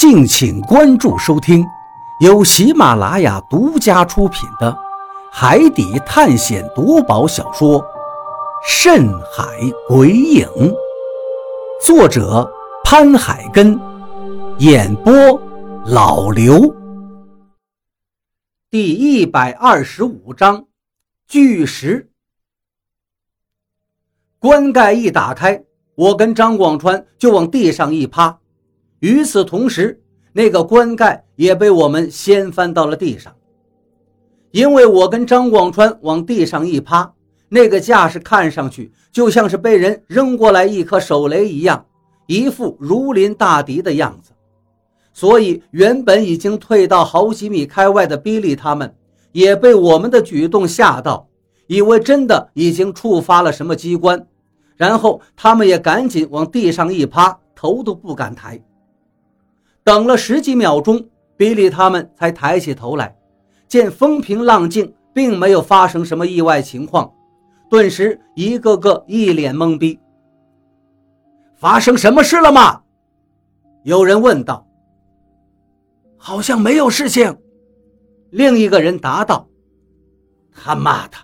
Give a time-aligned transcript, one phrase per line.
[0.00, 1.62] 敬请关注收听，
[2.20, 4.72] 由喜马拉雅独家出品的
[5.30, 7.78] 《海底探险夺宝小说》
[8.66, 9.44] 《深海
[9.86, 10.48] 鬼影》，
[11.84, 12.50] 作者
[12.82, 13.78] 潘海根，
[14.56, 15.12] 演播
[15.84, 16.74] 老刘。
[18.70, 20.64] 第一百二十五章，
[21.28, 22.10] 巨石。
[24.38, 25.62] 棺盖一打开，
[25.94, 28.38] 我跟张广川就往地上一趴。
[29.00, 30.00] 与此同时，
[30.32, 33.34] 那个棺盖也被我们掀翻到了地上。
[34.52, 37.12] 因为我跟张广川往地上一趴，
[37.48, 41.86] 那个架势看上去就像是被人扔过来一颗手雷一样，
[42.26, 44.32] 一副如临大敌的样子。
[45.12, 48.94] 所以，原本已经退到好几米开外的比利他们，
[49.32, 51.28] 也被我们的举动吓到，
[51.66, 54.26] 以为真的已经触发了什么机关，
[54.76, 58.62] 然后他们也赶紧往地上一趴，头都不敢抬。
[59.90, 61.04] 等了十几秒钟，
[61.36, 63.12] 比利他们才抬起头来，
[63.66, 67.12] 见风平浪静，并没有发生什么意外情况，
[67.68, 69.98] 顿时一个个一脸懵逼。
[71.56, 72.82] 发生什么事了吗？
[73.82, 74.64] 有人问道。
[76.16, 77.36] 好像没有事情，
[78.30, 79.48] 另一个人答道。
[80.54, 81.16] 他妈的，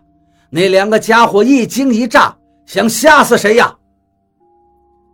[0.51, 3.78] 那两个家伙一惊一乍，想吓死谁呀？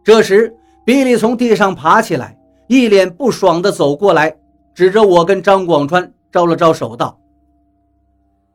[0.03, 0.57] 这时，
[0.87, 2.39] 比利从地上爬起来。
[2.73, 4.35] 一脸不爽地走过来，
[4.75, 7.21] 指着我跟张广川招了招手，道：“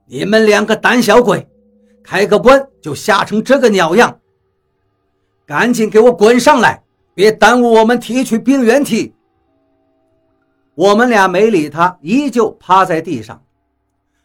[0.09, 1.47] 你们两个胆小鬼，
[2.03, 4.19] 开个棺就吓成这个鸟样！
[5.45, 6.81] 赶紧给我滚上来，
[7.13, 9.13] 别耽误我们提取病原体。”
[10.73, 13.39] 我们俩没理他，依旧趴在地上。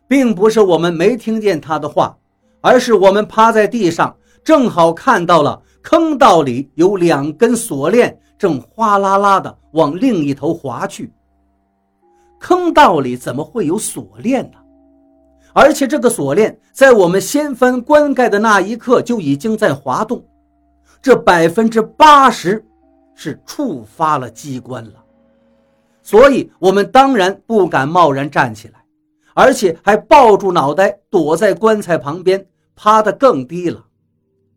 [0.08, 2.16] 并不是我们没听见他的话，
[2.62, 8.18] 而是我们趴在地上，正好看到了坑道里有两根锁链。
[8.38, 11.12] 正哗啦啦的往另一头滑去。
[12.38, 14.58] 坑道里怎么会有锁链呢？
[15.54, 20.24] 而且这个锁链在我们掀翻棺盖的那一刻就已经在滑动，
[21.00, 22.64] 这百分之八十
[23.14, 24.92] 是触发了机关了。
[26.02, 28.84] 所以，我们当然不敢贸然站起来，
[29.34, 33.84] 而且还抱住脑袋躲在棺材旁边，趴得更低了。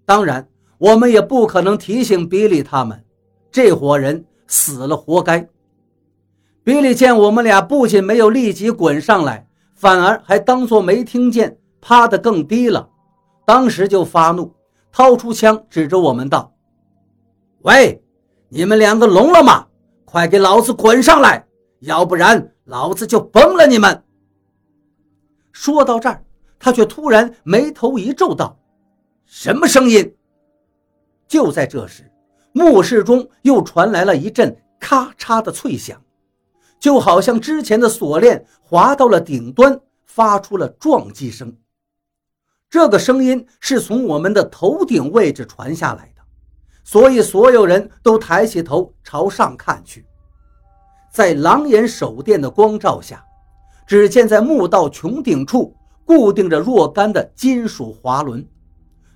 [0.05, 0.47] 当然，
[0.79, 3.04] 我们也不可能提醒比利他们。
[3.55, 5.47] 这伙人死了活该。
[6.61, 12.89] 比利见我们俩不仅没有立即滚上来，反而还当作没听见，趴得更低了。
[13.45, 14.53] 当时就发怒，
[14.91, 16.53] 掏出枪指着我们道
[17.63, 18.03] ：“喂，
[18.49, 19.65] 你们两个聋了吗？
[20.03, 21.47] 快给老子滚上来，
[21.79, 24.03] 要不然老子就崩了你们！”
[25.53, 26.21] 说到这儿，
[26.59, 28.59] 他却突然眉头一皱，道
[29.23, 30.13] ：“什么声音？”
[31.25, 32.11] 就在这时。
[32.57, 36.01] 墓室中又传来了一阵咔嚓的脆响，
[36.79, 41.53] 就好像之前的锁链滑到了顶端，发出了撞击声。
[42.69, 46.21] 这个声音是从我们的头顶位置传下来的，
[46.85, 50.05] 所以所有人都抬起头朝上看去。
[51.11, 53.21] 在狼眼手电的光照下，
[53.85, 58.47] 只见在墓道穹顶处固定着若干的金属滑轮，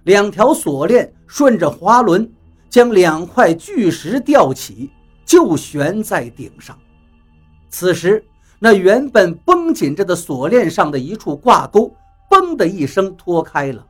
[0.03, 2.29] 两条锁链顺着滑轮。
[2.69, 4.91] 将两块巨石吊起，
[5.25, 6.77] 就悬在顶上。
[7.69, 8.23] 此时，
[8.59, 11.95] 那原本绷紧着的锁链上的一处挂钩，
[12.29, 13.85] 嘣的一声脱开了，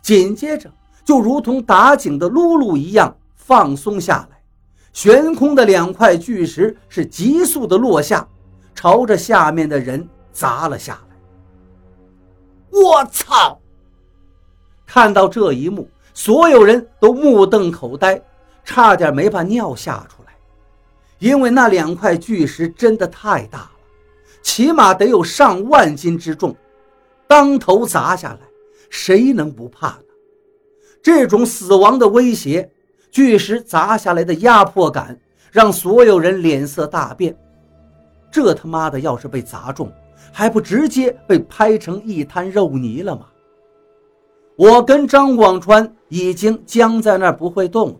[0.00, 0.70] 紧接着
[1.04, 4.38] 就如同打井的辘轳一样放松下来。
[4.92, 8.28] 悬空的两块巨石是急速的落下，
[8.74, 11.16] 朝着下面的人砸了下来。
[12.70, 13.58] 我操！
[14.86, 15.88] 看到这一幕。
[16.14, 18.22] 所有人都目瞪口呆，
[18.64, 20.32] 差点没把尿吓出来，
[21.18, 23.70] 因为那两块巨石真的太大了，
[24.42, 26.54] 起码得有上万斤之重，
[27.26, 28.40] 当头砸下来，
[28.90, 30.04] 谁能不怕呢？
[31.02, 32.70] 这种死亡的威胁，
[33.10, 35.18] 巨石砸下来的压迫感，
[35.50, 37.36] 让所有人脸色大变。
[38.30, 39.92] 这他妈的要是被砸中，
[40.30, 43.26] 还不直接被拍成一滩肉泥了吗？
[44.56, 47.96] 我跟张广川已经僵在那儿不会动了，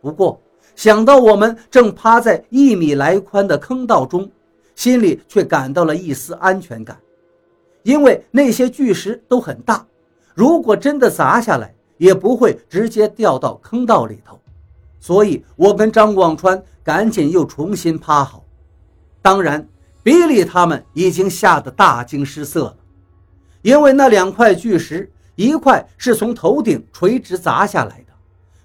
[0.00, 0.40] 不过
[0.74, 4.28] 想到我们正趴在一米来宽的坑道中，
[4.74, 6.98] 心里却感到了一丝安全感，
[7.84, 9.86] 因为那些巨石都很大，
[10.34, 14.40] 如果真的砸下来，也不会直接掉到坑道里头。
[14.98, 18.44] 所以，我跟张广川赶紧又重新趴好。
[19.20, 19.68] 当然，
[20.02, 22.76] 比利他们已经吓得大惊失色了，
[23.62, 25.08] 因为那两块巨石。
[25.34, 28.12] 一块是从头顶垂直砸下来的，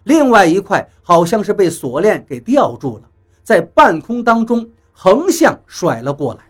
[0.04, 3.04] 另外一块好像是被锁链给吊住了，
[3.44, 6.42] 在半空当中横向甩了过来。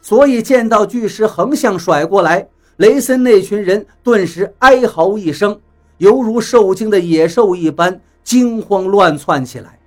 [0.00, 2.46] 所以见到巨石横向甩过来，
[2.76, 5.58] 雷森那群人顿时哀嚎一声，
[5.98, 9.78] 犹如受惊的野兽一般惊慌乱窜起来。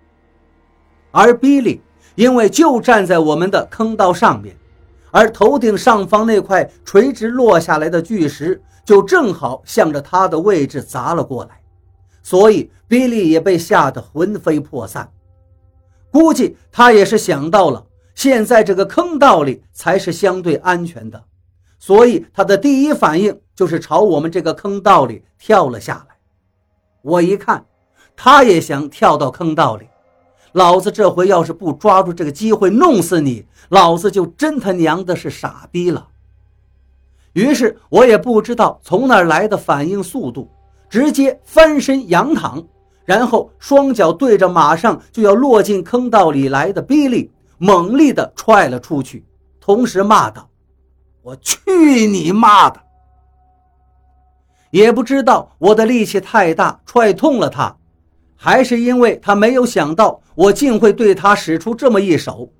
[1.12, 1.81] 而比利
[2.15, 4.56] 因为就站在我们的坑道上面，
[5.16, 11.62] 而头顶上方那块垂直落下来的巨石就正好向着他的位置砸了过来，
[12.22, 15.10] 所以比利也被吓得魂飞魄散。
[16.12, 17.86] 估计他也是想到了。
[18.14, 21.24] 现在这个坑道里才是相对安全的，
[21.80, 26.16] 所以他的第一反应就是朝我们这个坑道里跳了下来。
[27.02, 27.66] 我一看，
[28.18, 29.88] 他也想跳到坑道里，
[30.56, 36.07] 老子这回要是不抓住这个机会弄死你，老子就真他娘的是傻逼了。
[37.34, 40.50] 于是我也不知道从哪来的反应速度，
[40.90, 42.66] 直接翻身仰躺，
[43.04, 47.30] 然后双脚对着马上就要落进坑道里来的比利。
[47.57, 49.25] 猛力的踹了出去，
[49.60, 50.50] 同时骂道
[51.22, 52.81] ：“我去你妈的！”
[54.72, 57.75] 也不知道我的力气太大，踹痛了他，
[58.36, 62.52] 还是因为他没有想到我竟会对他使出这么一手。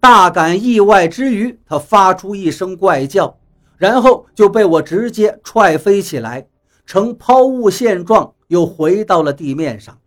[0.00, 3.36] 大感意外之余，他发出一声怪叫，
[3.76, 6.46] 然后就被我直接踹飞起来，
[6.86, 9.98] 呈抛物线状，又回到了地面上。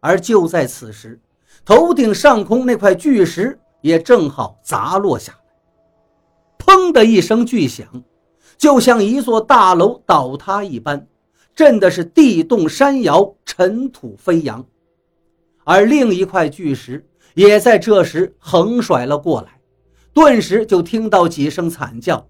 [0.00, 1.18] 而就在此时，
[1.64, 5.38] 头顶上空那块巨石也正好砸落下来，
[6.58, 7.86] 砰的一声巨响，
[8.58, 11.06] 就像一座大楼倒塌一般，
[11.56, 14.64] 震的是地动山摇，尘土飞扬。
[15.64, 17.04] 而另一块巨石
[17.34, 19.58] 也在这时横甩了过来，
[20.12, 22.24] 顿时就听到几声惨叫，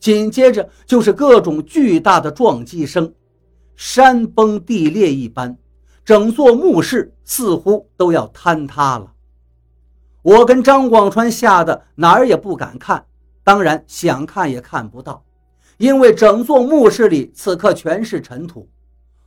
[0.00, 3.14] 紧接着就是各种巨大的撞击声，
[3.76, 5.56] 山崩地裂一般。
[6.04, 9.12] 整座墓室似乎都要坍塌了，
[10.22, 13.06] 我跟张广川吓得哪儿也不敢看，
[13.44, 15.24] 当然想看也看不到，
[15.82, 18.68] 因为整座墓室里此刻全是尘土。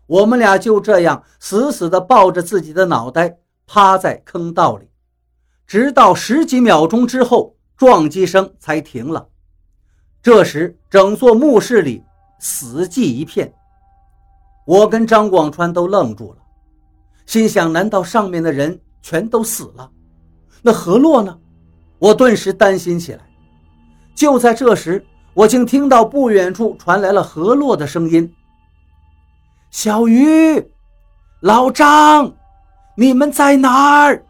[0.06, 4.88] 我们俩就这样死死地抱着自己的脑袋，趴在坑道里，
[5.68, 9.28] 直到十几秒钟之后，撞击声才停了。
[10.24, 12.02] 这时，整座墓室里
[12.40, 13.54] 死寂一片，
[14.66, 16.38] 我跟张广川都愣住了。
[17.25, 19.92] 心想：难道上面的人全都死了？
[20.62, 21.38] 那何洛呢？
[22.00, 23.30] 我顿时担心起来。
[24.16, 25.06] 就在这时，
[25.36, 28.34] 我竟听到不远处传来了何洛的声音
[29.70, 30.66] ：“小鱼，
[31.42, 32.34] 老张，
[32.96, 34.24] 你们在哪儿？”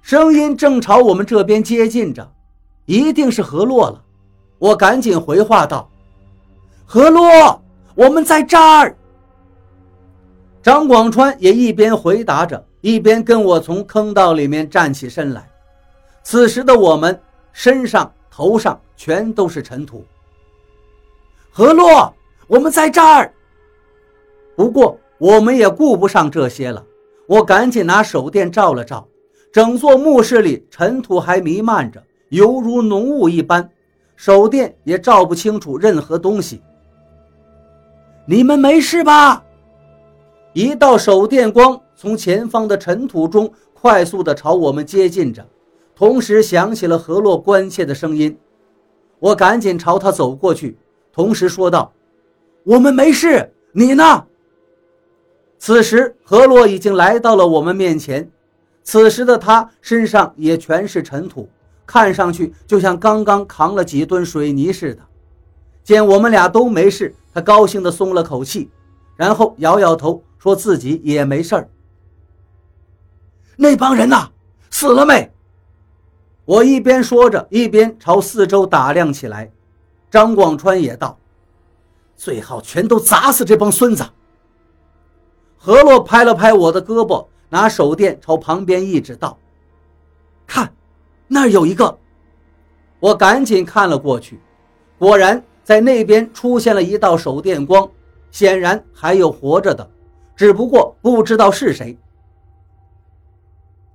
[0.00, 2.26] 声音正朝我们这边接近着，
[2.86, 4.02] 一定是何洛了。
[4.58, 5.86] 我赶紧回话道
[6.86, 7.62] ：“何洛，
[7.94, 8.96] 我们在这儿。”
[10.62, 15.46] 张广川也一边回答着，一边跟我从坑道里面站起身来。
[16.22, 17.20] 此时的我们
[17.52, 20.04] 身上、头上全都是尘土。
[21.50, 22.14] 何洛，
[22.46, 23.32] 我们在这儿。
[24.54, 26.84] 不过我们也顾不上这些了，
[27.26, 29.08] 我赶紧拿手电照了照，
[29.50, 33.70] 整座墓室里尘土还弥漫着，犹如浓雾一般，
[34.16, 36.60] 手电也照不清楚任何东西。
[38.26, 39.42] 你们没事吧？
[40.52, 45.42] 一道手电光从前方的尘土中快速地朝我们接近着，
[45.96, 48.38] 同时响起了何洛关切的声音。
[49.18, 50.78] 我赶紧朝他走过去，
[51.10, 51.92] 同时说道
[52.62, 54.26] ：“我们没事，你呢？”
[55.58, 58.30] 此时何洛已经来到了我们面前，
[58.84, 61.48] 此时的他身上也全是尘土，
[61.86, 65.02] 看上去就像刚刚扛了几吨水泥似的。
[65.82, 68.70] 见我们俩都没事，他高兴地松了口气，
[69.16, 70.22] 然后摇摇头。
[70.38, 71.68] 说自己也没事儿。
[73.56, 74.30] 那帮人呐，
[74.70, 75.32] 死了没？
[76.46, 79.50] 我一边说着，一边朝四周打量起来。
[80.08, 81.18] 张广川也道
[82.16, 84.06] ：“最好全都砸死这帮孙子。”
[85.58, 89.36] 何洛拍了拍我的胳膊，拿手电朝旁边一指，道
[90.46, 90.72] ：“看，
[91.26, 91.98] 那儿有一个。”
[93.00, 94.40] 我赶紧看了过去，
[94.98, 97.90] 果然在那边出现了一道手电光，
[98.30, 99.90] 显然还有活着的。
[100.36, 101.98] 只不过不知道是谁。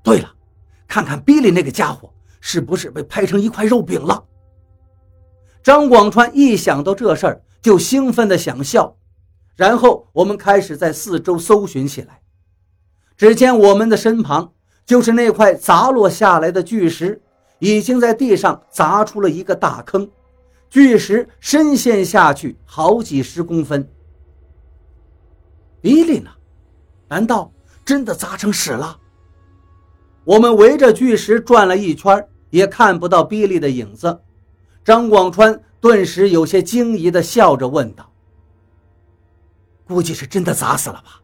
[0.03, 0.29] 对了，
[0.85, 4.25] 看看比利那个家伙是不是被拍成一块肉饼了？
[5.63, 8.97] 张广川一想到这事儿就兴奋的想笑，
[9.55, 12.19] 然后我们开始在四周搜寻起来。
[13.15, 14.51] 只见我们的身旁
[14.85, 17.21] 就是那块砸落下来的巨石，
[17.59, 20.09] 已经在地上砸出了一个大坑，
[20.69, 23.87] 巨石深陷下去好几十公分。
[25.79, 26.31] 比利呢？
[27.07, 27.51] 难道
[27.85, 28.97] 真的砸成屎了？
[30.23, 34.21] 我们围着巨石转了一圈，也看不到比利的影子。
[34.85, 38.07] 张广川顿时有些惊疑地笑着问道
[39.87, 41.19] ：“估计是真的砸死了吧？”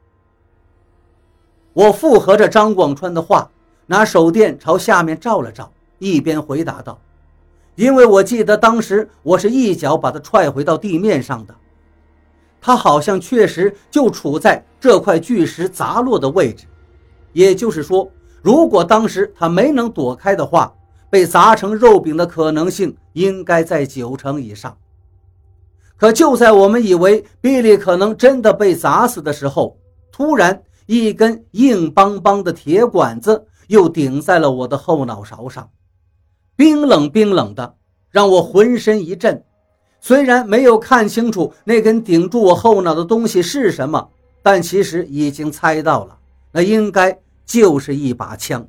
[1.74, 3.52] 我附和着张广川的话，
[3.86, 7.00] 拿手电朝下面照了照，一边回答道
[7.76, 11.56] ：“因为我记得当时我是一脚把他踹回到地面上的，
[12.60, 16.66] 他好像确实就处在这块巨石砸落的位置。
[17.34, 20.74] 也就是说，如果当时他没能躲开的话，
[21.10, 24.78] 被砸成肉饼的可能性应该在九成以上。
[25.96, 29.78] 可就在我们以为比利可能真的被砸死的时候，
[30.12, 30.64] 突然……
[30.90, 35.70] 一根硬邦邦的铁管子又顶在了我的后脑勺上，
[36.56, 37.76] 冰冷冰冷的，
[38.10, 39.44] 让我浑身一震。
[40.00, 44.10] 虽然没有看清楚那根顶住我后脑的东西是什么，
[44.42, 46.18] 但其实已经猜到了，
[46.54, 48.66] 那应该就是一把枪。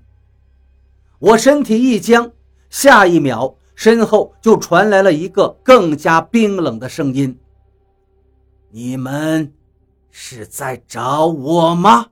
[1.19, 2.33] 我身体一僵，
[2.71, 7.39] 下一秒身后就传来了一个更加冰冷的声音
[8.71, 9.53] ：“你们。”
[10.11, 12.07] 是在找我吗？